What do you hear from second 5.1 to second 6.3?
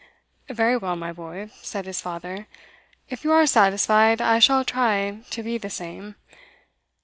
to be the same.